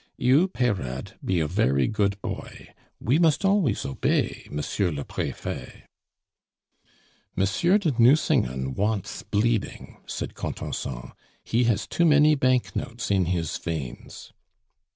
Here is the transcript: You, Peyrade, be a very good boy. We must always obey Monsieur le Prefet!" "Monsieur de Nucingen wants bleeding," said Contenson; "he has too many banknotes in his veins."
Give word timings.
You, 0.17 0.47
Peyrade, 0.47 1.13
be 1.23 1.39
a 1.39 1.47
very 1.47 1.87
good 1.87 2.19
boy. 2.23 2.73
We 2.99 3.19
must 3.19 3.45
always 3.45 3.85
obey 3.85 4.47
Monsieur 4.49 4.89
le 4.89 5.03
Prefet!" 5.03 5.83
"Monsieur 7.35 7.77
de 7.77 7.91
Nucingen 8.01 8.73
wants 8.73 9.21
bleeding," 9.21 10.01
said 10.07 10.33
Contenson; 10.33 11.11
"he 11.43 11.65
has 11.65 11.85
too 11.85 12.05
many 12.05 12.33
banknotes 12.33 13.11
in 13.11 13.25
his 13.25 13.55
veins." 13.59 14.33